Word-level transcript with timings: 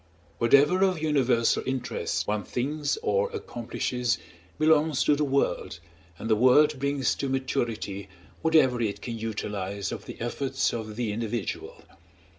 Whatever 0.39 0.83
of 0.83 0.99
universal 0.99 1.61
interest 1.67 2.25
one 2.25 2.43
thinks 2.43 2.97
or 3.03 3.29
accomplishes 3.33 4.17
belongs 4.57 5.03
to 5.03 5.15
the 5.15 5.23
world, 5.23 5.79
and 6.17 6.27
the 6.27 6.35
world 6.35 6.79
brings 6.79 7.13
to 7.13 7.29
maturity 7.29 8.09
whatever 8.41 8.81
it 8.81 8.99
can 9.03 9.15
utilize 9.19 9.91
of 9.91 10.05
the 10.05 10.19
efforts 10.19 10.73
of 10.73 10.95
the 10.95 11.11
individual. 11.13 11.83